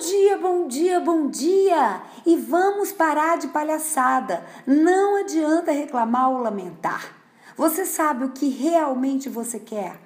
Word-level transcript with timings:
dia, 0.00 0.38
bom 0.38 0.66
dia, 0.66 0.98
bom 0.98 1.28
dia! 1.28 2.00
E 2.24 2.34
vamos 2.34 2.90
parar 2.90 3.36
de 3.36 3.48
palhaçada. 3.48 4.46
Não 4.66 5.20
adianta 5.20 5.72
reclamar 5.72 6.30
ou 6.30 6.38
lamentar. 6.38 7.14
Você 7.54 7.84
sabe 7.84 8.24
o 8.24 8.30
que 8.30 8.48
realmente 8.48 9.28
você 9.28 9.60
quer? 9.60 10.00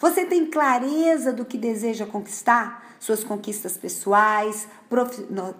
Você 0.00 0.24
tem 0.24 0.46
clareza 0.46 1.32
do 1.32 1.44
que 1.44 1.58
deseja 1.58 2.06
conquistar? 2.06 2.96
Suas 3.00 3.24
conquistas 3.24 3.76
pessoais, 3.76 4.68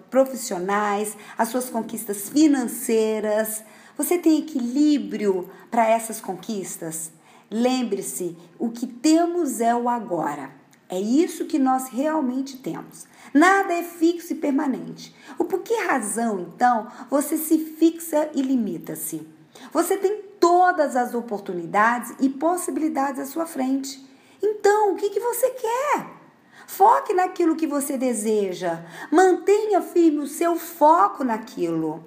profissionais, 0.09 1.17
as 1.37 1.49
suas 1.49 1.69
conquistas 1.69 2.29
financeiras. 2.29 3.61
Você 3.97 4.17
tem 4.17 4.39
equilíbrio 4.39 5.49
para 5.69 5.85
essas 5.85 6.21
conquistas? 6.21 7.11
Lembre-se, 7.49 8.37
o 8.57 8.69
que 8.69 8.87
temos 8.87 9.59
é 9.59 9.75
o 9.75 9.89
agora. 9.89 10.60
É 10.91 10.99
isso 10.99 11.45
que 11.45 11.57
nós 11.57 11.87
realmente 11.87 12.57
temos. 12.57 13.07
Nada 13.33 13.73
é 13.73 13.81
fixo 13.81 14.33
e 14.33 14.35
permanente. 14.35 15.15
O 15.39 15.45
por 15.45 15.61
que 15.61 15.73
razão, 15.85 16.41
então, 16.41 16.91
você 17.09 17.37
se 17.37 17.57
fixa 17.57 18.29
e 18.35 18.41
limita-se? 18.41 19.25
Você 19.71 19.95
tem 19.95 20.21
todas 20.37 20.97
as 20.97 21.13
oportunidades 21.15 22.13
e 22.19 22.27
possibilidades 22.27 23.21
à 23.21 23.25
sua 23.25 23.45
frente. 23.45 24.05
Então, 24.43 24.91
o 24.91 24.95
que, 24.97 25.11
que 25.11 25.19
você 25.21 25.51
quer? 25.51 26.07
Foque 26.67 27.13
naquilo 27.13 27.55
que 27.55 27.67
você 27.67 27.97
deseja. 27.97 28.83
Mantenha 29.09 29.81
firme 29.81 30.19
o 30.19 30.27
seu 30.27 30.57
foco 30.57 31.23
naquilo, 31.23 32.03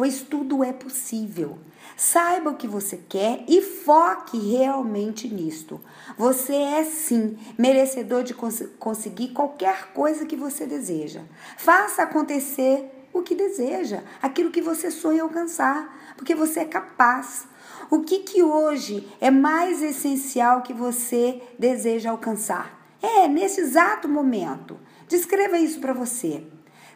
pois 0.00 0.22
tudo 0.22 0.64
é 0.64 0.72
possível. 0.72 1.58
Saiba 1.94 2.48
o 2.48 2.56
que 2.56 2.66
você 2.66 2.96
quer 2.96 3.44
e 3.46 3.60
foque 3.60 4.38
realmente 4.38 5.28
nisto. 5.28 5.78
Você 6.16 6.54
é 6.54 6.84
sim 6.84 7.36
merecedor 7.58 8.22
de 8.22 8.32
cons 8.32 8.64
conseguir 8.78 9.28
qualquer 9.34 9.92
coisa 9.92 10.24
que 10.24 10.36
você 10.36 10.64
deseja. 10.64 11.20
Faça 11.58 12.02
acontecer 12.02 13.08
o 13.12 13.20
que 13.20 13.34
deseja, 13.34 14.02
aquilo 14.22 14.50
que 14.50 14.62
você 14.62 14.90
sonha 14.90 15.22
alcançar, 15.22 16.14
porque 16.16 16.34
você 16.34 16.60
é 16.60 16.64
capaz. 16.64 17.46
O 17.90 18.00
que, 18.00 18.20
que 18.20 18.42
hoje 18.42 19.06
é 19.20 19.30
mais 19.30 19.82
essencial 19.82 20.62
que 20.62 20.72
você 20.72 21.42
deseja 21.58 22.10
alcançar? 22.10 22.96
É, 23.02 23.28
nesse 23.28 23.60
exato 23.60 24.08
momento. 24.08 24.78
Descreva 25.06 25.58
isso 25.58 25.78
para 25.78 25.92
você. 25.92 26.42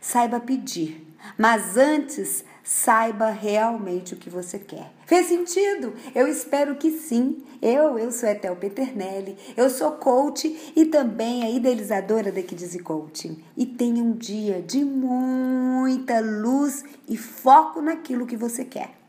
Saiba 0.00 0.40
pedir, 0.40 1.06
mas 1.36 1.76
antes 1.76 2.44
saiba 2.64 3.28
realmente 3.28 4.14
o 4.14 4.16
que 4.16 4.30
você 4.30 4.58
quer. 4.58 4.90
Fez 5.06 5.28
sentido? 5.28 5.92
Eu 6.14 6.26
espero 6.26 6.76
que 6.76 6.90
sim. 6.90 7.44
Eu, 7.60 7.98
eu 7.98 8.10
sou 8.10 8.28
Etel 8.28 8.56
Peternelli, 8.56 9.36
eu 9.56 9.70
sou 9.70 9.92
coach 9.92 10.72
e 10.74 10.86
também 10.86 11.44
a 11.44 11.50
idealizadora 11.50 12.32
da 12.32 12.42
Kids 12.42 12.76
Coaching. 12.82 13.42
E 13.56 13.64
tenha 13.66 14.02
um 14.02 14.12
dia 14.12 14.60
de 14.60 14.84
muita 14.84 16.20
luz 16.20 16.82
e 17.08 17.16
foco 17.16 17.80
naquilo 17.80 18.26
que 18.26 18.36
você 18.36 18.64
quer. 18.64 19.03